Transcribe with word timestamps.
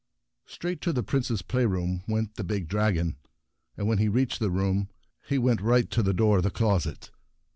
Straight 0.47 0.81
to 0.81 0.93
the 0.93 1.03
Prince's 1.03 1.43
play 1.43 1.67
room 1.67 2.01
went 2.07 2.33
the 2.33 2.43
big 2.43 2.67
dragon, 2.67 3.17
and 3.77 3.87
when 3.87 3.99
he 3.99 4.09
reached 4.09 4.39
the 4.39 4.49
room, 4.49 4.89
he 5.27 5.37
went 5.37 5.61
right 5.61 5.91
to 5.91 6.01
the 6.01 6.11
door 6.11 6.37
of 6.37 6.43
the 6.43 6.49
closet. 6.49 7.11